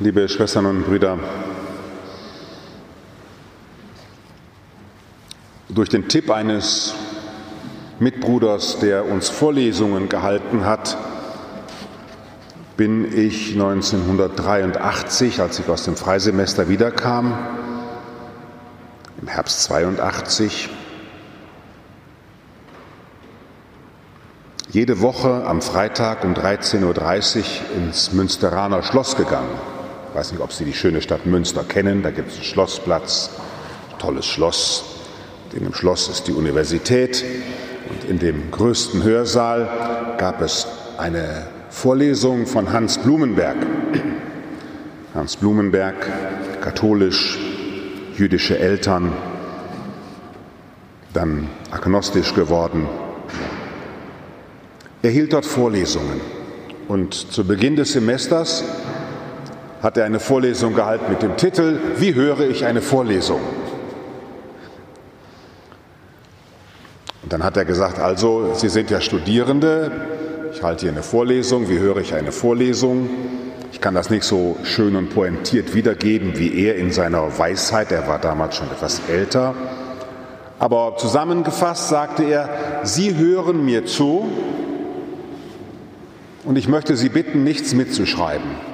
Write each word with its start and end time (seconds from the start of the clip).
liebe 0.00 0.28
Schwestern 0.28 0.66
und 0.66 0.84
Brüder, 0.84 1.18
durch 5.68 5.88
den 5.88 6.08
Tipp 6.08 6.30
eines 6.30 6.94
Mitbruders, 8.00 8.80
der 8.80 9.06
uns 9.06 9.28
Vorlesungen 9.28 10.08
gehalten 10.08 10.64
hat, 10.64 10.96
bin 12.76 13.16
ich 13.16 13.52
1983, 13.52 15.40
als 15.40 15.60
ich 15.60 15.68
aus 15.68 15.84
dem 15.84 15.96
Freisemester 15.96 16.68
wiederkam, 16.68 17.38
im 19.22 19.28
Herbst 19.28 19.62
82, 19.62 20.70
jede 24.70 25.00
Woche 25.00 25.44
am 25.46 25.62
Freitag 25.62 26.24
um 26.24 26.34
13.30 26.34 26.82
Uhr 26.82 27.44
ins 27.76 28.12
Münsteraner 28.12 28.82
Schloss 28.82 29.14
gegangen. 29.14 29.73
Ich 30.14 30.20
weiß 30.20 30.30
nicht, 30.30 30.42
ob 30.42 30.52
Sie 30.52 30.64
die 30.64 30.72
schöne 30.72 31.02
Stadt 31.02 31.26
Münster 31.26 31.64
kennen. 31.64 32.04
Da 32.04 32.12
gibt 32.12 32.28
es 32.28 32.36
einen 32.36 32.44
Schlossplatz, 32.44 33.30
tolles 33.98 34.24
Schloss. 34.24 34.84
In 35.52 35.64
dem 35.64 35.74
Schloss 35.74 36.08
ist 36.08 36.28
die 36.28 36.32
Universität 36.32 37.24
und 37.90 38.08
in 38.08 38.20
dem 38.20 38.52
größten 38.52 39.02
Hörsaal 39.02 40.14
gab 40.16 40.40
es 40.40 40.68
eine 40.98 41.48
Vorlesung 41.68 42.46
von 42.46 42.72
Hans 42.72 42.98
Blumenberg. 42.98 43.56
Hans 45.16 45.34
Blumenberg, 45.34 45.96
katholisch, 46.60 47.36
jüdische 48.16 48.56
Eltern, 48.56 49.10
dann 51.12 51.48
agnostisch 51.72 52.36
geworden, 52.36 52.86
er 55.02 55.10
hielt 55.10 55.32
dort 55.32 55.44
Vorlesungen 55.44 56.20
und 56.86 57.14
zu 57.14 57.44
Beginn 57.44 57.74
des 57.74 57.94
Semesters 57.94 58.62
hat 59.84 59.98
er 59.98 60.06
eine 60.06 60.18
Vorlesung 60.18 60.74
gehalten 60.74 61.04
mit 61.10 61.20
dem 61.20 61.36
Titel 61.36 61.78
Wie 61.98 62.14
höre 62.14 62.40
ich 62.40 62.64
eine 62.64 62.80
Vorlesung? 62.80 63.40
Und 67.22 67.32
dann 67.32 67.44
hat 67.44 67.58
er 67.58 67.66
gesagt, 67.66 67.98
also 67.98 68.54
Sie 68.54 68.70
sind 68.70 68.90
ja 68.90 69.02
Studierende, 69.02 69.90
ich 70.54 70.62
halte 70.62 70.86
hier 70.86 70.92
eine 70.92 71.02
Vorlesung, 71.02 71.68
wie 71.68 71.78
höre 71.78 71.98
ich 71.98 72.14
eine 72.14 72.32
Vorlesung? 72.32 73.10
Ich 73.72 73.80
kann 73.82 73.94
das 73.94 74.08
nicht 74.08 74.24
so 74.24 74.56
schön 74.62 74.96
und 74.96 75.10
pointiert 75.10 75.74
wiedergeben 75.74 76.38
wie 76.38 76.64
er 76.64 76.76
in 76.76 76.90
seiner 76.90 77.38
Weisheit, 77.38 77.92
er 77.92 78.08
war 78.08 78.18
damals 78.18 78.56
schon 78.56 78.70
etwas 78.70 79.02
älter. 79.10 79.54
Aber 80.58 80.94
zusammengefasst 80.96 81.90
sagte 81.90 82.24
er, 82.24 82.48
Sie 82.84 83.16
hören 83.16 83.66
mir 83.66 83.84
zu 83.84 84.30
und 86.44 86.56
ich 86.56 86.68
möchte 86.68 86.96
Sie 86.96 87.10
bitten, 87.10 87.44
nichts 87.44 87.74
mitzuschreiben. 87.74 88.73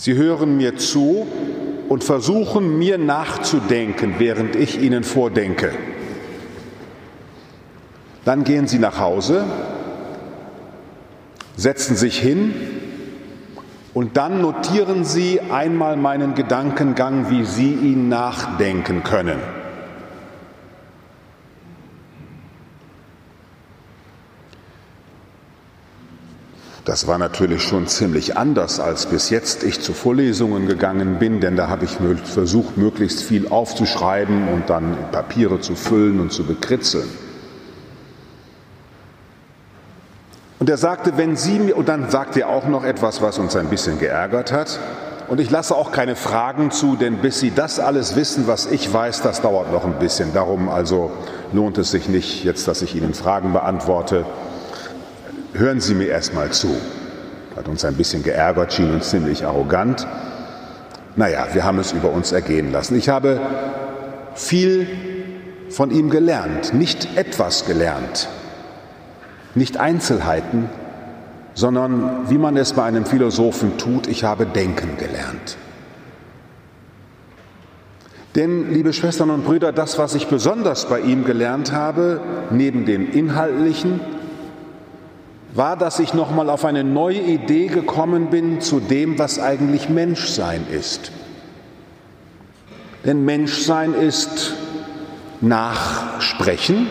Sie 0.00 0.14
hören 0.14 0.56
mir 0.56 0.78
zu 0.78 1.26
und 1.90 2.04
versuchen 2.04 2.78
mir 2.78 2.96
nachzudenken, 2.96 4.14
während 4.16 4.56
ich 4.56 4.80
Ihnen 4.80 5.04
vordenke. 5.04 5.72
Dann 8.24 8.44
gehen 8.44 8.66
Sie 8.66 8.78
nach 8.78 8.98
Hause, 8.98 9.44
setzen 11.54 11.96
sich 11.96 12.18
hin 12.18 12.54
und 13.92 14.16
dann 14.16 14.40
notieren 14.40 15.04
Sie 15.04 15.38
einmal 15.38 15.98
meinen 15.98 16.34
Gedankengang, 16.34 17.28
wie 17.28 17.44
Sie 17.44 17.74
ihn 17.74 18.08
nachdenken 18.08 19.04
können. 19.04 19.59
Das 26.90 27.06
war 27.06 27.18
natürlich 27.18 27.62
schon 27.62 27.86
ziemlich 27.86 28.36
anders, 28.36 28.80
als 28.80 29.06
bis 29.06 29.30
jetzt 29.30 29.62
ich 29.62 29.80
zu 29.80 29.92
Vorlesungen 29.92 30.66
gegangen 30.66 31.20
bin, 31.20 31.38
denn 31.40 31.54
da 31.54 31.68
habe 31.68 31.84
ich 31.84 31.98
versucht, 32.24 32.78
möglichst 32.78 33.22
viel 33.22 33.46
aufzuschreiben 33.46 34.48
und 34.48 34.70
dann 34.70 34.96
Papiere 35.12 35.60
zu 35.60 35.76
füllen 35.76 36.18
und 36.18 36.32
zu 36.32 36.42
bekritzeln. 36.42 37.08
Und 40.58 40.68
er 40.68 40.78
sagte, 40.78 41.12
wenn 41.16 41.36
Sie 41.36 41.60
mir, 41.60 41.76
und 41.76 41.88
dann 41.88 42.10
sagte 42.10 42.40
er 42.40 42.48
auch 42.48 42.66
noch 42.66 42.82
etwas, 42.82 43.22
was 43.22 43.38
uns 43.38 43.54
ein 43.54 43.68
bisschen 43.68 44.00
geärgert 44.00 44.50
hat, 44.50 44.80
und 45.28 45.38
ich 45.38 45.48
lasse 45.48 45.76
auch 45.76 45.92
keine 45.92 46.16
Fragen 46.16 46.72
zu, 46.72 46.96
denn 46.96 47.18
bis 47.18 47.38
Sie 47.38 47.52
das 47.54 47.78
alles 47.78 48.16
wissen, 48.16 48.48
was 48.48 48.66
ich 48.66 48.92
weiß, 48.92 49.22
das 49.22 49.42
dauert 49.42 49.70
noch 49.70 49.84
ein 49.84 50.00
bisschen. 50.00 50.34
Darum 50.34 50.68
also 50.68 51.12
lohnt 51.52 51.78
es 51.78 51.92
sich 51.92 52.08
nicht 52.08 52.42
jetzt, 52.42 52.66
dass 52.66 52.82
ich 52.82 52.96
Ihnen 52.96 53.14
Fragen 53.14 53.52
beantworte 53.52 54.26
hören 55.52 55.80
Sie 55.80 55.94
mir 55.94 56.08
erstmal 56.08 56.50
zu. 56.50 56.76
Hat 57.56 57.68
uns 57.68 57.84
ein 57.84 57.94
bisschen 57.94 58.22
geärgert, 58.22 58.72
schien 58.72 58.92
uns 58.92 59.10
ziemlich 59.10 59.44
arrogant. 59.44 60.06
Naja, 61.16 61.48
wir 61.52 61.64
haben 61.64 61.78
es 61.78 61.92
über 61.92 62.10
uns 62.10 62.32
ergehen 62.32 62.72
lassen. 62.72 62.96
Ich 62.96 63.08
habe 63.08 63.40
viel 64.34 64.86
von 65.68 65.90
ihm 65.90 66.10
gelernt, 66.10 66.74
nicht 66.74 67.16
etwas 67.16 67.66
gelernt, 67.66 68.28
nicht 69.54 69.76
Einzelheiten, 69.76 70.68
sondern 71.54 72.30
wie 72.30 72.38
man 72.38 72.56
es 72.56 72.72
bei 72.72 72.84
einem 72.84 73.04
Philosophen 73.04 73.76
tut, 73.76 74.06
ich 74.06 74.24
habe 74.24 74.46
denken 74.46 74.96
gelernt. 74.96 75.56
Denn, 78.36 78.72
liebe 78.72 78.92
Schwestern 78.92 79.30
und 79.30 79.44
Brüder, 79.44 79.72
das, 79.72 79.98
was 79.98 80.14
ich 80.14 80.28
besonders 80.28 80.86
bei 80.86 81.00
ihm 81.00 81.24
gelernt 81.24 81.72
habe, 81.72 82.20
neben 82.50 82.86
dem 82.86 83.10
Inhaltlichen, 83.10 84.00
war, 85.52 85.76
dass 85.76 85.98
ich 85.98 86.14
nochmal 86.14 86.48
auf 86.48 86.64
eine 86.64 86.84
neue 86.84 87.20
Idee 87.20 87.66
gekommen 87.66 88.30
bin 88.30 88.60
zu 88.60 88.80
dem, 88.80 89.18
was 89.18 89.38
eigentlich 89.38 89.88
Menschsein 89.88 90.66
ist. 90.70 91.12
Denn 93.04 93.24
Menschsein 93.24 93.94
ist 93.94 94.54
Nachsprechen. 95.40 96.88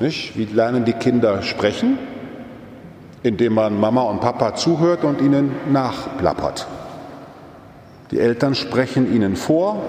Nicht? 0.00 0.36
Wie 0.38 0.44
lernen 0.44 0.84
die 0.84 0.94
Kinder 0.94 1.42
sprechen? 1.42 1.98
Indem 3.22 3.54
man 3.54 3.78
Mama 3.78 4.02
und 4.02 4.20
Papa 4.20 4.54
zuhört 4.54 5.04
und 5.04 5.20
ihnen 5.20 5.52
nachplappert. 5.70 6.66
Die 8.10 8.18
Eltern 8.18 8.54
sprechen 8.54 9.14
ihnen 9.14 9.36
vor 9.36 9.82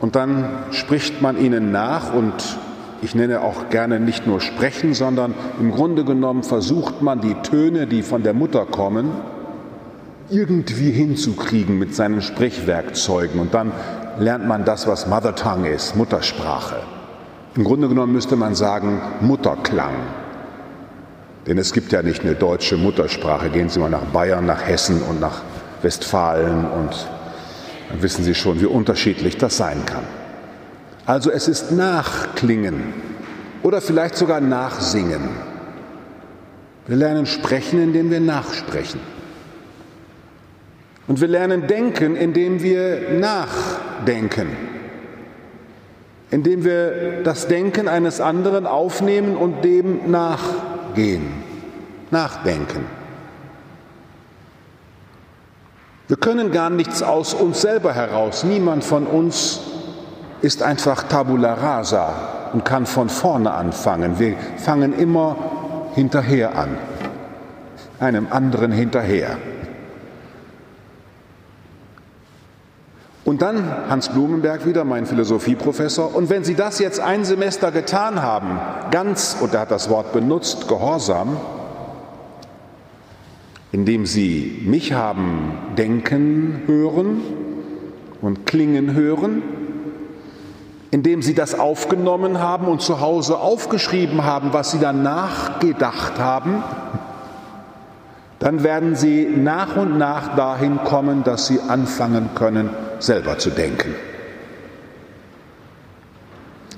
und 0.00 0.16
dann 0.16 0.48
spricht 0.70 1.20
man 1.20 1.38
ihnen 1.38 1.72
nach 1.72 2.14
und 2.14 2.32
ich 3.02 3.14
nenne 3.14 3.42
auch 3.42 3.68
gerne 3.68 4.00
nicht 4.00 4.26
nur 4.26 4.40
sprechen, 4.40 4.94
sondern 4.94 5.34
im 5.60 5.70
Grunde 5.70 6.04
genommen 6.04 6.42
versucht 6.42 7.02
man 7.02 7.20
die 7.20 7.34
Töne, 7.42 7.86
die 7.86 8.02
von 8.02 8.22
der 8.22 8.32
Mutter 8.32 8.64
kommen, 8.64 9.10
irgendwie 10.30 10.90
hinzukriegen 10.90 11.78
mit 11.78 11.94
seinen 11.94 12.22
Sprechwerkzeugen. 12.22 13.40
Und 13.40 13.54
dann 13.54 13.72
lernt 14.18 14.46
man 14.46 14.64
das, 14.64 14.86
was 14.86 15.06
Mother 15.06 15.34
Tongue 15.34 15.68
ist, 15.68 15.94
Muttersprache. 15.96 16.76
Im 17.54 17.64
Grunde 17.64 17.88
genommen 17.88 18.12
müsste 18.12 18.36
man 18.36 18.54
sagen 18.54 19.00
Mutterklang. 19.20 19.94
Denn 21.46 21.58
es 21.58 21.72
gibt 21.72 21.92
ja 21.92 22.02
nicht 22.02 22.22
eine 22.22 22.34
deutsche 22.34 22.76
Muttersprache. 22.76 23.50
Gehen 23.50 23.68
Sie 23.68 23.78
mal 23.78 23.90
nach 23.90 24.04
Bayern, 24.06 24.46
nach 24.46 24.66
Hessen 24.66 25.00
und 25.02 25.20
nach 25.20 25.42
Westfalen 25.82 26.64
und 26.64 27.08
dann 27.88 28.02
wissen 28.02 28.24
Sie 28.24 28.34
schon, 28.34 28.60
wie 28.60 28.66
unterschiedlich 28.66 29.36
das 29.36 29.56
sein 29.56 29.86
kann. 29.86 30.02
Also 31.06 31.30
es 31.30 31.46
ist 31.46 31.70
Nachklingen 31.70 32.92
oder 33.62 33.80
vielleicht 33.80 34.16
sogar 34.16 34.40
Nachsingen. 34.40 35.28
Wir 36.88 36.96
lernen 36.96 37.26
sprechen, 37.26 37.80
indem 37.80 38.10
wir 38.10 38.20
nachsprechen. 38.20 39.00
Und 41.06 41.20
wir 41.20 41.28
lernen 41.28 41.68
denken, 41.68 42.16
indem 42.16 42.60
wir 42.60 43.10
nachdenken. 43.20 44.48
Indem 46.32 46.64
wir 46.64 47.22
das 47.22 47.46
Denken 47.46 47.86
eines 47.86 48.20
anderen 48.20 48.66
aufnehmen 48.66 49.36
und 49.36 49.64
dem 49.64 50.10
nachgehen. 50.10 51.22
Nachdenken. 52.10 52.84
Wir 56.08 56.16
können 56.16 56.50
gar 56.50 56.70
nichts 56.70 57.02
aus 57.02 57.32
uns 57.34 57.60
selber 57.60 57.92
heraus. 57.92 58.42
Niemand 58.42 58.82
von 58.82 59.06
uns 59.06 59.60
ist 60.46 60.62
einfach 60.62 61.02
tabula 61.02 61.54
rasa 61.54 62.50
und 62.52 62.64
kann 62.64 62.86
von 62.86 63.08
vorne 63.08 63.50
anfangen. 63.50 64.20
Wir 64.20 64.36
fangen 64.56 64.96
immer 64.96 65.36
hinterher 65.96 66.56
an, 66.56 66.78
einem 67.98 68.28
anderen 68.30 68.70
hinterher. 68.70 69.36
Und 73.24 73.42
dann 73.42 73.90
Hans 73.90 74.10
Blumenberg 74.10 74.64
wieder, 74.66 74.84
mein 74.84 75.04
Philosophieprofessor. 75.04 76.14
Und 76.14 76.30
wenn 76.30 76.44
Sie 76.44 76.54
das 76.54 76.78
jetzt 76.78 77.00
ein 77.00 77.24
Semester 77.24 77.72
getan 77.72 78.22
haben, 78.22 78.60
ganz, 78.92 79.36
und 79.40 79.52
er 79.52 79.62
hat 79.62 79.72
das 79.72 79.90
Wort 79.90 80.12
benutzt, 80.12 80.68
gehorsam, 80.68 81.36
indem 83.72 84.06
Sie 84.06 84.62
mich 84.64 84.92
haben 84.92 85.74
denken 85.76 86.62
hören 86.66 87.20
und 88.22 88.46
klingen 88.46 88.94
hören, 88.94 89.42
indem 90.96 91.20
sie 91.20 91.34
das 91.34 91.58
aufgenommen 91.58 92.38
haben 92.38 92.68
und 92.68 92.80
zu 92.80 93.02
Hause 93.02 93.36
aufgeschrieben 93.36 94.24
haben, 94.24 94.54
was 94.54 94.70
sie 94.70 94.78
dann 94.78 95.02
nachgedacht 95.02 96.18
haben, 96.18 96.64
dann 98.38 98.62
werden 98.64 98.96
sie 98.96 99.26
nach 99.26 99.76
und 99.76 99.98
nach 99.98 100.36
dahin 100.36 100.78
kommen, 100.84 101.22
dass 101.22 101.48
sie 101.48 101.60
anfangen 101.60 102.30
können, 102.34 102.70
selber 102.98 103.36
zu 103.36 103.50
denken. 103.50 103.94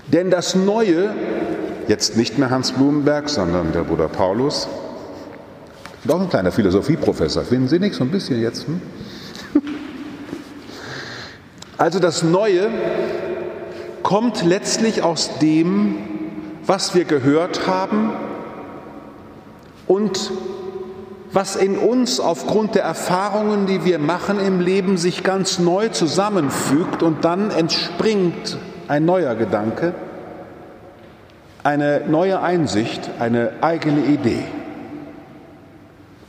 Denn 0.08 0.32
das 0.32 0.56
Neue, 0.56 1.14
jetzt 1.86 2.16
nicht 2.16 2.38
mehr 2.38 2.50
Hans 2.50 2.72
Blumenberg, 2.72 3.28
sondern 3.28 3.70
der 3.70 3.82
Bruder 3.82 4.08
Paulus, 4.08 4.66
doch 6.02 6.20
ein 6.20 6.28
kleiner 6.28 6.50
Philosophieprofessor, 6.50 7.44
finden 7.44 7.68
Sie 7.68 7.78
nicht 7.78 7.94
so 7.94 8.02
ein 8.02 8.10
bisschen 8.10 8.42
jetzt? 8.42 8.66
Hm? 8.66 8.82
Also 11.76 12.00
das 12.00 12.24
Neue 12.24 12.68
kommt 14.08 14.42
letztlich 14.42 15.02
aus 15.02 15.38
dem, 15.38 15.96
was 16.64 16.94
wir 16.94 17.04
gehört 17.04 17.66
haben 17.66 18.10
und 19.86 20.32
was 21.30 21.56
in 21.56 21.76
uns 21.76 22.18
aufgrund 22.18 22.74
der 22.74 22.84
Erfahrungen, 22.84 23.66
die 23.66 23.84
wir 23.84 23.98
machen 23.98 24.40
im 24.40 24.60
Leben, 24.60 24.96
sich 24.96 25.24
ganz 25.24 25.58
neu 25.58 25.90
zusammenfügt 25.90 27.02
und 27.02 27.26
dann 27.26 27.50
entspringt 27.50 28.56
ein 28.88 29.04
neuer 29.04 29.34
Gedanke, 29.34 29.92
eine 31.62 32.00
neue 32.08 32.40
Einsicht, 32.40 33.10
eine 33.18 33.50
eigene 33.60 34.06
Idee. 34.06 34.44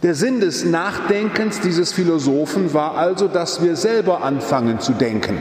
Der 0.04 0.16
Sinn 0.16 0.42
des 0.42 0.66
Nachdenkens 0.66 1.62
dieses 1.62 1.94
Philosophen 1.94 2.74
war 2.74 2.98
also, 2.98 3.30
dass 3.30 3.64
wir 3.64 3.78
selber 3.78 4.22
anfangen 4.22 4.82
zu 4.82 4.92
denken. 4.92 5.40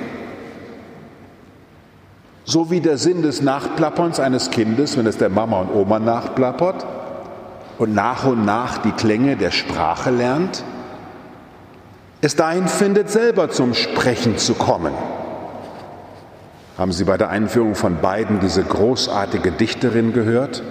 So 2.49 2.71
wie 2.71 2.81
der 2.81 2.97
Sinn 2.97 3.21
des 3.21 3.43
Nachplapperns 3.43 4.19
eines 4.21 4.49
Kindes, 4.49 4.97
wenn 4.97 5.06
es 5.06 5.19
der 5.19 5.29
Mama 5.29 5.61
und 5.61 5.71
Oma 5.71 5.99
nachplappert 5.99 6.87
und 7.77 7.95
nach 7.95 8.25
und 8.25 8.47
nach 8.47 8.79
die 8.79 8.93
Klänge 8.93 9.37
der 9.37 9.50
Sprache 9.50 10.09
lernt, 10.09 10.65
es 12.23 12.37
dahin 12.37 12.67
findet, 12.67 13.11
selber 13.11 13.50
zum 13.50 13.75
Sprechen 13.75 14.39
zu 14.39 14.55
kommen. 14.55 14.95
Haben 16.79 16.93
Sie 16.93 17.05
bei 17.05 17.19
der 17.19 17.29
Einführung 17.29 17.75
von 17.75 18.00
beiden 18.00 18.41
diese 18.41 18.62
großartige 18.62 19.53
Dichterin 19.53 20.15
gehört? 20.15 20.62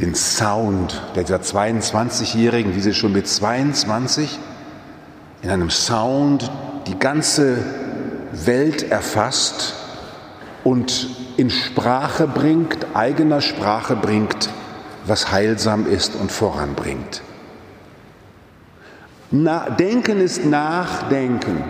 den 0.00 0.14
Sound 0.14 1.00
dieser 1.14 1.36
22-Jährigen, 1.36 2.74
wie 2.74 2.80
sie 2.80 2.92
schon 2.92 3.12
mit 3.12 3.26
22 3.26 4.38
in 5.40 5.48
einem 5.48 5.70
Sound 5.70 6.50
die 6.86 6.98
ganze 6.98 7.56
Welt 8.32 8.90
erfasst 8.90 9.85
und 10.66 11.06
in 11.36 11.48
Sprache 11.48 12.26
bringt, 12.26 12.88
eigener 12.92 13.40
Sprache 13.40 13.94
bringt, 13.94 14.50
was 15.06 15.30
heilsam 15.30 15.86
ist 15.86 16.16
und 16.16 16.32
voranbringt. 16.32 17.22
Na, 19.30 19.70
Denken 19.70 20.20
ist 20.20 20.44
Nachdenken. 20.44 21.62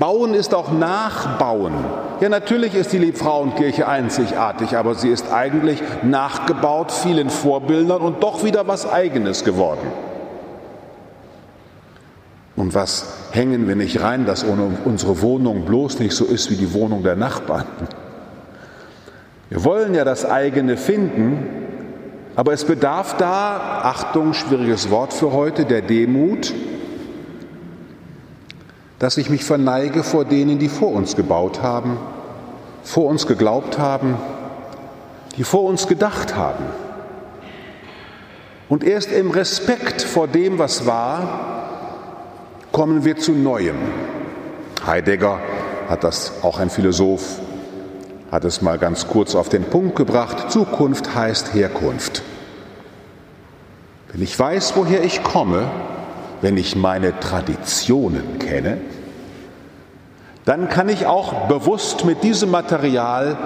Bauen 0.00 0.34
ist 0.34 0.56
auch 0.56 0.72
Nachbauen. 0.72 1.72
Ja, 2.20 2.28
natürlich 2.28 2.74
ist 2.74 2.92
die 2.92 2.98
Liebfrauenkirche 2.98 3.86
einzigartig, 3.86 4.76
aber 4.76 4.96
sie 4.96 5.10
ist 5.10 5.32
eigentlich 5.32 5.80
nachgebaut 6.02 6.90
vielen 6.90 7.30
Vorbildern 7.30 8.02
und 8.02 8.24
doch 8.24 8.42
wieder 8.42 8.66
was 8.66 8.90
Eigenes 8.90 9.44
geworden. 9.44 9.86
Und 12.56 12.74
was 12.74 13.06
hängen 13.30 13.68
wir 13.68 13.76
nicht 13.76 14.02
rein, 14.02 14.26
dass 14.26 14.42
unsere 14.42 15.22
Wohnung 15.22 15.64
bloß 15.64 16.00
nicht 16.00 16.16
so 16.16 16.24
ist 16.24 16.50
wie 16.50 16.56
die 16.56 16.74
Wohnung 16.74 17.04
der 17.04 17.14
Nachbarn? 17.14 17.66
Wir 19.52 19.64
wollen 19.64 19.94
ja 19.94 20.06
das 20.06 20.24
eigene 20.24 20.78
finden, 20.78 21.46
aber 22.36 22.54
es 22.54 22.64
bedarf 22.64 23.18
da, 23.18 23.82
Achtung, 23.82 24.32
schwieriges 24.32 24.88
Wort 24.88 25.12
für 25.12 25.32
heute, 25.32 25.66
der 25.66 25.82
Demut, 25.82 26.54
dass 28.98 29.18
ich 29.18 29.28
mich 29.28 29.44
verneige 29.44 30.04
vor 30.04 30.24
denen, 30.24 30.58
die 30.58 30.70
vor 30.70 30.92
uns 30.92 31.16
gebaut 31.16 31.60
haben, 31.60 31.98
vor 32.82 33.04
uns 33.04 33.26
geglaubt 33.26 33.78
haben, 33.78 34.16
die 35.36 35.44
vor 35.44 35.64
uns 35.64 35.86
gedacht 35.86 36.34
haben. 36.34 36.64
Und 38.70 38.84
erst 38.84 39.12
im 39.12 39.32
Respekt 39.32 40.00
vor 40.00 40.28
dem, 40.28 40.58
was 40.58 40.86
war, 40.86 41.68
kommen 42.72 43.04
wir 43.04 43.18
zu 43.18 43.32
Neuem. 43.32 43.76
Heidegger 44.86 45.40
hat 45.90 46.04
das, 46.04 46.42
auch 46.42 46.58
ein 46.58 46.70
Philosoph, 46.70 47.38
hat 48.32 48.44
es 48.46 48.62
mal 48.62 48.78
ganz 48.78 49.06
kurz 49.08 49.34
auf 49.34 49.50
den 49.50 49.64
Punkt 49.64 49.94
gebracht. 49.94 50.50
Zukunft 50.50 51.14
heißt 51.14 51.52
Herkunft. 51.52 52.22
Wenn 54.10 54.22
ich 54.22 54.36
weiß, 54.38 54.72
woher 54.74 55.04
ich 55.04 55.22
komme, 55.22 55.70
wenn 56.40 56.56
ich 56.56 56.74
meine 56.74 57.20
Traditionen 57.20 58.38
kenne, 58.38 58.78
dann 60.46 60.70
kann 60.70 60.88
ich 60.88 61.04
auch 61.04 61.46
bewusst 61.46 62.06
mit 62.06 62.24
diesem 62.24 62.50
Material 62.50 63.36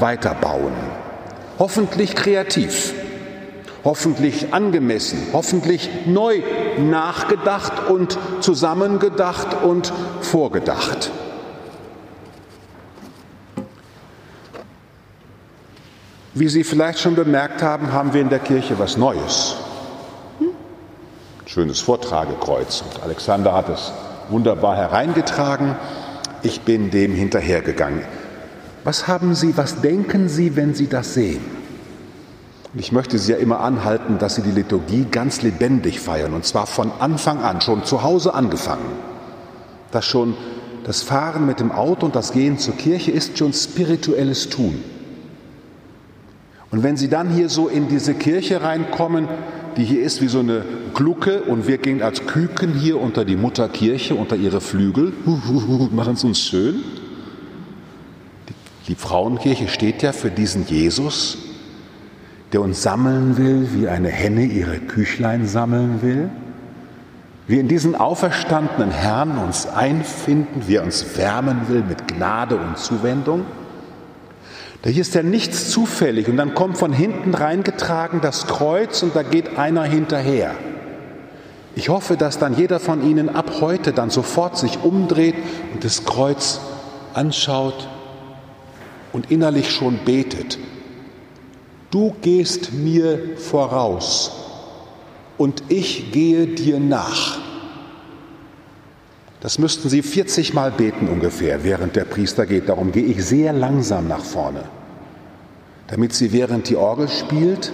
weiterbauen. 0.00 0.72
Hoffentlich 1.60 2.16
kreativ, 2.16 2.94
hoffentlich 3.84 4.52
angemessen, 4.52 5.28
hoffentlich 5.32 5.88
neu 6.06 6.42
nachgedacht 6.78 7.88
und 7.88 8.18
zusammengedacht 8.40 9.62
und 9.62 9.92
vorgedacht. 10.20 11.12
Wie 16.34 16.48
Sie 16.48 16.64
vielleicht 16.64 16.98
schon 16.98 17.14
bemerkt 17.14 17.62
haben, 17.62 17.92
haben 17.92 18.14
wir 18.14 18.20
in 18.20 18.30
der 18.30 18.38
Kirche 18.38 18.78
was 18.78 18.96
Neues 18.96 19.56
schönes 21.52 21.80
Vortragekreuz. 21.80 22.82
Und 22.82 23.02
Alexander 23.02 23.52
hat 23.52 23.68
es 23.68 23.92
wunderbar 24.30 24.74
hereingetragen. 24.74 25.76
Ich 26.42 26.62
bin 26.62 26.90
dem 26.90 27.12
hinterhergegangen. 27.12 28.02
Was 28.84 29.06
haben 29.06 29.34
Sie, 29.34 29.54
was 29.56 29.82
denken 29.82 30.30
Sie, 30.30 30.56
wenn 30.56 30.74
Sie 30.74 30.86
das 30.86 31.12
sehen? 31.12 31.44
Ich 32.74 32.90
möchte 32.90 33.18
Sie 33.18 33.32
ja 33.32 33.38
immer 33.38 33.60
anhalten, 33.60 34.16
dass 34.18 34.36
Sie 34.36 34.42
die 34.42 34.50
Liturgie 34.50 35.06
ganz 35.10 35.42
lebendig 35.42 36.00
feiern, 36.00 36.32
und 36.32 36.46
zwar 36.46 36.66
von 36.66 36.90
Anfang 37.00 37.42
an, 37.42 37.60
schon 37.60 37.84
zu 37.84 38.02
Hause 38.02 38.32
angefangen. 38.32 38.96
Dass 39.90 40.06
schon 40.06 40.34
das 40.84 41.02
Fahren 41.02 41.44
mit 41.44 41.60
dem 41.60 41.70
Auto 41.70 42.06
und 42.06 42.16
das 42.16 42.32
Gehen 42.32 42.56
zur 42.58 42.76
Kirche 42.76 43.10
ist 43.10 43.36
schon 43.36 43.52
spirituelles 43.52 44.48
Tun. 44.48 44.82
Und 46.72 46.82
wenn 46.82 46.96
Sie 46.96 47.08
dann 47.08 47.28
hier 47.28 47.50
so 47.50 47.68
in 47.68 47.88
diese 47.88 48.14
Kirche 48.14 48.62
reinkommen, 48.62 49.28
die 49.76 49.84
hier 49.84 50.02
ist 50.02 50.22
wie 50.22 50.28
so 50.28 50.40
eine 50.40 50.64
Glucke 50.94 51.42
und 51.42 51.68
wir 51.68 51.76
gehen 51.76 52.02
als 52.02 52.26
Küken 52.26 52.72
hier 52.74 52.98
unter 52.98 53.26
die 53.26 53.36
Mutterkirche, 53.36 54.14
unter 54.14 54.36
ihre 54.36 54.62
Flügel, 54.62 55.12
machen 55.92 56.14
es 56.14 56.24
uns 56.24 56.40
schön. 56.40 56.82
Die 58.88 58.94
Frauenkirche 58.94 59.68
steht 59.68 60.02
ja 60.02 60.12
für 60.12 60.30
diesen 60.30 60.66
Jesus, 60.66 61.38
der 62.52 62.62
uns 62.62 62.82
sammeln 62.82 63.36
will, 63.36 63.68
wie 63.74 63.88
eine 63.88 64.08
Henne 64.08 64.44
ihre 64.44 64.78
Küchlein 64.78 65.46
sammeln 65.46 66.00
will. 66.00 66.30
Wir 67.46 67.60
in 67.60 67.68
diesen 67.68 67.94
auferstandenen 67.94 68.90
Herrn 68.90 69.36
uns 69.36 69.66
einfinden, 69.66 70.62
wie 70.66 70.76
er 70.76 70.84
uns 70.84 71.18
wärmen 71.18 71.68
will 71.68 71.84
mit 71.86 72.08
Gnade 72.08 72.56
und 72.56 72.78
Zuwendung. 72.78 73.44
Da 74.82 74.90
hier 74.90 75.02
ist 75.02 75.14
ja 75.14 75.22
nichts 75.22 75.70
zufällig 75.70 76.28
und 76.28 76.36
dann 76.36 76.54
kommt 76.54 76.76
von 76.76 76.92
hinten 76.92 77.34
reingetragen 77.34 78.20
das 78.20 78.48
Kreuz 78.48 79.02
und 79.04 79.14
da 79.14 79.22
geht 79.22 79.56
einer 79.56 79.84
hinterher. 79.84 80.54
Ich 81.74 81.88
hoffe, 81.88 82.16
dass 82.16 82.38
dann 82.38 82.56
jeder 82.56 82.80
von 82.80 83.08
Ihnen 83.08 83.28
ab 83.28 83.60
heute 83.60 83.92
dann 83.92 84.10
sofort 84.10 84.58
sich 84.58 84.82
umdreht 84.82 85.36
und 85.72 85.84
das 85.84 86.04
Kreuz 86.04 86.60
anschaut 87.14 87.88
und 89.12 89.30
innerlich 89.30 89.70
schon 89.70 89.98
betet. 90.04 90.58
Du 91.90 92.14
gehst 92.20 92.72
mir 92.72 93.36
voraus 93.36 94.32
und 95.38 95.62
ich 95.68 96.10
gehe 96.12 96.46
dir 96.46 96.80
nach. 96.80 97.41
Das 99.42 99.58
müssten 99.58 99.88
Sie 99.88 100.02
40 100.02 100.54
Mal 100.54 100.70
beten 100.70 101.08
ungefähr, 101.08 101.64
während 101.64 101.96
der 101.96 102.04
Priester 102.04 102.46
geht. 102.46 102.68
Darum 102.68 102.92
gehe 102.92 103.06
ich 103.06 103.24
sehr 103.24 103.52
langsam 103.52 104.06
nach 104.06 104.22
vorne, 104.22 104.62
damit 105.88 106.14
Sie 106.14 106.32
während 106.32 106.68
die 106.68 106.76
Orgel 106.76 107.08
spielt, 107.08 107.72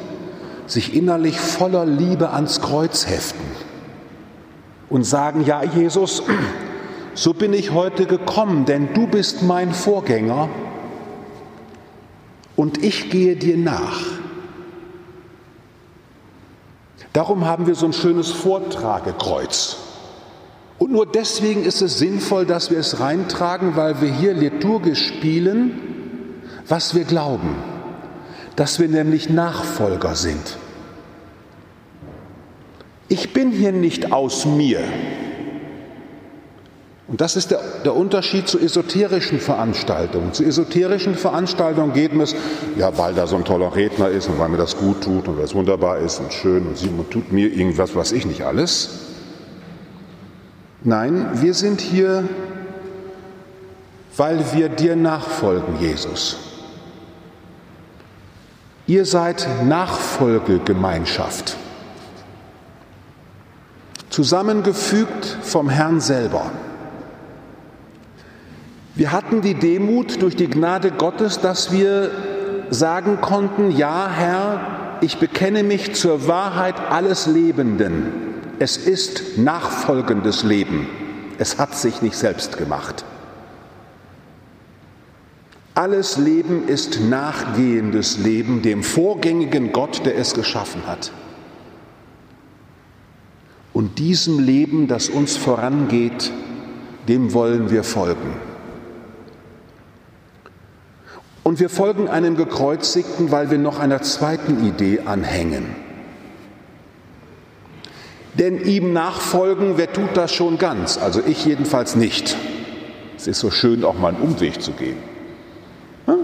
sich 0.66 0.94
innerlich 0.94 1.38
voller 1.38 1.84
Liebe 1.84 2.30
ans 2.30 2.62
Kreuz 2.62 3.06
heften 3.06 3.44
und 4.88 5.04
sagen, 5.04 5.44
ja 5.44 5.62
Jesus, 5.62 6.22
so 7.14 7.34
bin 7.34 7.52
ich 7.52 7.70
heute 7.72 8.06
gekommen, 8.06 8.64
denn 8.64 8.94
du 8.94 9.06
bist 9.06 9.42
mein 9.42 9.74
Vorgänger 9.74 10.48
und 12.56 12.82
ich 12.82 13.10
gehe 13.10 13.36
dir 13.36 13.58
nach. 13.58 14.00
Darum 17.12 17.44
haben 17.44 17.66
wir 17.66 17.74
so 17.74 17.84
ein 17.84 17.92
schönes 17.92 18.30
Vortragekreuz. 18.30 19.87
Und 20.78 20.92
nur 20.92 21.06
deswegen 21.06 21.64
ist 21.64 21.82
es 21.82 21.98
sinnvoll, 21.98 22.46
dass 22.46 22.70
wir 22.70 22.78
es 22.78 23.00
reintragen, 23.00 23.74
weil 23.74 24.00
wir 24.00 24.12
hier 24.12 24.32
liturgisch 24.32 25.08
spielen, 25.08 25.80
was 26.68 26.94
wir 26.94 27.04
glauben, 27.04 27.56
dass 28.54 28.78
wir 28.78 28.88
nämlich 28.88 29.28
Nachfolger 29.28 30.14
sind. 30.14 30.56
Ich 33.08 33.32
bin 33.32 33.50
hier 33.50 33.72
nicht 33.72 34.12
aus 34.12 34.46
mir. 34.46 34.80
Und 37.08 37.22
das 37.22 37.36
ist 37.36 37.50
der, 37.50 37.60
der, 37.84 37.96
Unterschied 37.96 38.46
zu 38.46 38.58
esoterischen 38.58 39.40
Veranstaltungen. 39.40 40.34
Zu 40.34 40.44
esoterischen 40.44 41.14
Veranstaltungen 41.14 41.94
geht 41.94 42.12
es, 42.12 42.36
ja, 42.76 42.96
weil 42.98 43.14
da 43.14 43.26
so 43.26 43.36
ein 43.36 43.46
toller 43.46 43.74
Redner 43.74 44.10
ist 44.10 44.28
und 44.28 44.38
weil 44.38 44.50
mir 44.50 44.58
das 44.58 44.76
gut 44.76 45.04
tut 45.04 45.26
und 45.26 45.38
weil 45.38 45.44
es 45.44 45.54
wunderbar 45.54 45.98
ist 45.98 46.20
und 46.20 46.34
schön 46.34 46.66
und 46.66 46.76
sie 46.76 46.90
tut 47.10 47.32
mir 47.32 47.48
irgendwas, 47.48 47.96
was 47.96 48.12
ich 48.12 48.26
nicht 48.26 48.42
alles. 48.42 49.07
Nein, 50.82 51.28
wir 51.34 51.54
sind 51.54 51.80
hier, 51.80 52.28
weil 54.16 54.44
wir 54.52 54.68
dir 54.68 54.94
nachfolgen, 54.94 55.80
Jesus. 55.80 56.38
Ihr 58.86 59.04
seid 59.04 59.46
Nachfolgegemeinschaft, 59.64 61.56
zusammengefügt 64.08 65.38
vom 65.42 65.68
Herrn 65.68 66.00
selber. 66.00 66.50
Wir 68.94 69.10
hatten 69.10 69.42
die 69.42 69.54
Demut 69.54 70.22
durch 70.22 70.36
die 70.36 70.48
Gnade 70.48 70.92
Gottes, 70.92 71.40
dass 71.40 71.72
wir 71.72 72.10
sagen 72.70 73.20
konnten, 73.20 73.72
ja 73.72 74.08
Herr, 74.08 74.98
ich 75.00 75.18
bekenne 75.18 75.64
mich 75.64 75.94
zur 75.96 76.28
Wahrheit 76.28 76.76
alles 76.90 77.26
Lebenden. 77.26 78.27
Es 78.60 78.76
ist 78.76 79.38
nachfolgendes 79.38 80.42
Leben. 80.42 80.88
Es 81.38 81.58
hat 81.58 81.76
sich 81.76 82.02
nicht 82.02 82.16
selbst 82.16 82.58
gemacht. 82.58 83.04
Alles 85.74 86.16
Leben 86.16 86.66
ist 86.66 87.00
nachgehendes 87.00 88.18
Leben 88.18 88.62
dem 88.62 88.82
vorgängigen 88.82 89.72
Gott, 89.72 90.04
der 90.04 90.18
es 90.18 90.34
geschaffen 90.34 90.88
hat. 90.88 91.12
Und 93.72 94.00
diesem 94.00 94.40
Leben, 94.40 94.88
das 94.88 95.08
uns 95.08 95.36
vorangeht, 95.36 96.32
dem 97.06 97.32
wollen 97.32 97.70
wir 97.70 97.84
folgen. 97.84 98.34
Und 101.44 101.60
wir 101.60 101.70
folgen 101.70 102.08
einem 102.08 102.36
Gekreuzigten, 102.36 103.30
weil 103.30 103.52
wir 103.52 103.58
noch 103.58 103.78
einer 103.78 104.02
zweiten 104.02 104.66
Idee 104.66 105.02
anhängen. 105.06 105.87
Denn 108.38 108.64
ihm 108.64 108.92
nachfolgen, 108.92 109.72
wer 109.76 109.92
tut 109.92 110.16
das 110.16 110.32
schon 110.32 110.58
ganz? 110.58 110.96
Also 110.96 111.20
ich 111.26 111.44
jedenfalls 111.44 111.96
nicht. 111.96 112.36
Es 113.16 113.26
ist 113.26 113.40
so 113.40 113.50
schön, 113.50 113.84
auch 113.84 113.98
mal 113.98 114.14
einen 114.14 114.22
Umweg 114.22 114.62
zu 114.62 114.70
gehen. 114.72 114.98
Hm? 116.06 116.18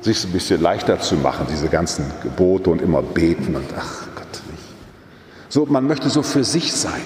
Sich 0.00 0.18
so 0.18 0.28
ein 0.28 0.32
bisschen 0.32 0.62
leichter 0.62 0.98
zu 1.00 1.16
machen, 1.16 1.46
diese 1.50 1.68
ganzen 1.68 2.10
Gebote 2.22 2.70
und 2.70 2.80
immer 2.80 3.02
beten 3.02 3.54
und 3.54 3.66
ach 3.76 4.06
Gott 4.14 4.42
nicht. 4.50 4.64
So, 5.50 5.66
man 5.66 5.86
möchte 5.86 6.08
so 6.08 6.22
für 6.22 6.42
sich 6.42 6.72
sein. 6.72 7.02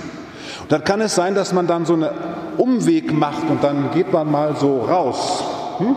Und 0.63 0.71
dann 0.71 0.85
kann 0.85 1.01
es 1.01 1.17
sein, 1.17 1.35
dass 1.35 1.53
man 1.53 1.67
dann 1.67 1.85
so 1.85 1.95
einen 1.95 2.09
Umweg 2.57 3.13
macht 3.13 3.51
und 3.51 3.65
dann 3.65 3.91
geht 3.91 4.13
man 4.13 4.31
mal 4.31 4.55
so 4.57 4.83
raus. 4.83 5.43
Hm? 5.79 5.97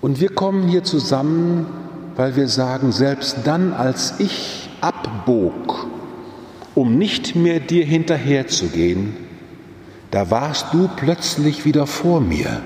Und 0.00 0.18
wir 0.18 0.34
kommen 0.34 0.66
hier 0.66 0.82
zusammen, 0.82 1.66
weil 2.16 2.34
wir 2.34 2.48
sagen, 2.48 2.90
selbst 2.90 3.38
dann, 3.44 3.72
als 3.72 4.14
ich 4.18 4.69
abbog, 4.82 5.86
um 6.74 6.96
nicht 6.96 7.34
mehr 7.34 7.60
dir 7.60 7.84
hinterherzugehen, 7.84 9.16
da 10.10 10.30
warst 10.30 10.66
du 10.72 10.88
plötzlich 10.96 11.64
wieder 11.64 11.86
vor 11.86 12.20
mir 12.20 12.62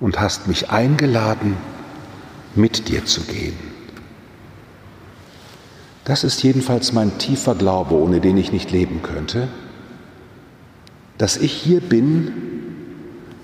und 0.00 0.20
hast 0.20 0.48
mich 0.48 0.70
eingeladen, 0.70 1.56
mit 2.54 2.88
dir 2.88 3.04
zu 3.04 3.22
gehen. 3.22 3.56
Das 6.04 6.22
ist 6.24 6.42
jedenfalls 6.42 6.92
mein 6.92 7.18
tiefer 7.18 7.54
Glaube, 7.54 7.94
ohne 7.94 8.20
den 8.20 8.36
ich 8.36 8.52
nicht 8.52 8.70
leben 8.70 9.02
könnte, 9.02 9.48
dass 11.16 11.36
ich 11.36 11.52
hier 11.52 11.80
bin, 11.80 12.32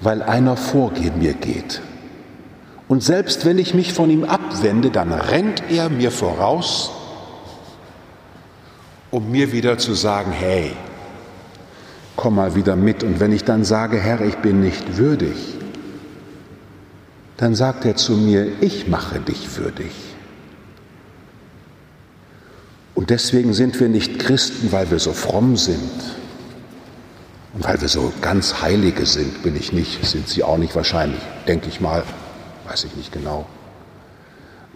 weil 0.02 0.22
einer 0.22 0.56
vor 0.56 0.92
mir 1.18 1.32
geht 1.34 1.80
und 2.90 3.04
selbst 3.04 3.46
wenn 3.46 3.58
ich 3.58 3.72
mich 3.72 3.92
von 3.92 4.10
ihm 4.10 4.24
abwende, 4.24 4.90
dann 4.90 5.12
rennt 5.12 5.62
er 5.70 5.90
mir 5.90 6.10
voraus, 6.10 6.90
um 9.10 9.30
mir 9.30 9.52
wieder 9.52 9.78
zu 9.78 9.94
sagen, 9.94 10.32
hey, 10.32 10.72
komm 12.16 12.36
mal 12.36 12.54
wieder 12.54 12.76
mit. 12.76 13.02
Und 13.02 13.20
wenn 13.20 13.32
ich 13.32 13.44
dann 13.44 13.64
sage, 13.64 13.98
Herr, 13.98 14.20
ich 14.20 14.36
bin 14.36 14.60
nicht 14.60 14.96
würdig, 14.96 15.36
dann 17.36 17.54
sagt 17.54 17.84
er 17.84 17.96
zu 17.96 18.12
mir, 18.12 18.46
ich 18.60 18.88
mache 18.88 19.20
dich 19.20 19.56
würdig. 19.56 19.92
Und 22.94 23.10
deswegen 23.10 23.54
sind 23.54 23.80
wir 23.80 23.88
nicht 23.88 24.18
Christen, 24.18 24.72
weil 24.72 24.90
wir 24.90 24.98
so 24.98 25.12
fromm 25.12 25.56
sind 25.56 25.80
und 27.54 27.64
weil 27.64 27.80
wir 27.80 27.88
so 27.88 28.12
ganz 28.20 28.60
Heilige 28.60 29.06
sind, 29.06 29.42
bin 29.42 29.56
ich 29.56 29.72
nicht, 29.72 30.04
sind 30.04 30.28
Sie 30.28 30.42
auch 30.42 30.58
nicht 30.58 30.76
wahrscheinlich, 30.76 31.20
denke 31.46 31.68
ich 31.68 31.80
mal 31.80 32.04
weiß 32.70 32.84
ich 32.84 32.94
nicht 32.94 33.12
genau, 33.12 33.46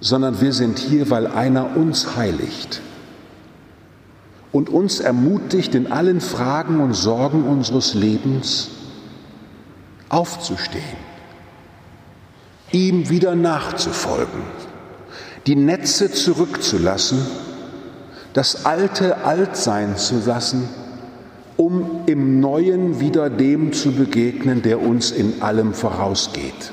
sondern 0.01 0.41
wir 0.41 0.53
sind 0.53 0.81
hier, 0.81 1.11
weil 1.11 1.29
einer 1.29 1.77
uns 1.77 2.17
heiligt 2.17 2.81
und 4.55 4.71
uns 4.71 5.01
ermutigt, 5.01 5.75
in 5.75 5.91
allen 5.91 6.21
Fragen 6.21 6.79
und 6.79 6.95
Sorgen 6.95 7.43
unseres 7.43 7.95
Lebens 7.95 8.71
aufzustehen, 10.09 10.85
ihm 12.71 13.11
wieder 13.11 13.35
nachzufolgen, 13.35 14.43
die 15.49 15.57
Netze 15.57 16.13
zurückzulassen, 16.13 17.19
das 18.33 18.65
Alte 18.65 19.25
alt 19.25 19.57
sein 19.57 19.97
zu 19.97 20.23
lassen, 20.25 20.69
um 21.57 22.03
im 22.07 22.39
Neuen 22.39 23.01
wieder 23.01 23.31
dem 23.31 23.73
zu 23.73 23.91
begegnen, 23.91 24.63
der 24.63 24.81
uns 24.81 25.11
in 25.11 25.43
allem 25.43 25.75
vorausgeht. 25.75 26.73